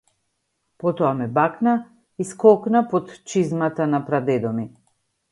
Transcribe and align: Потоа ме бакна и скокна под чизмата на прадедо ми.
Потоа 0.83 1.09
ме 1.17 1.27
бакна 1.35 1.73
и 2.23 2.25
скокна 2.29 2.81
под 2.93 3.13
чизмата 3.33 3.87
на 3.93 3.99
прадедо 4.07 4.55
ми. 4.57 4.67